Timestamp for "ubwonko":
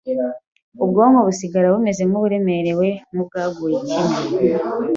0.83-1.19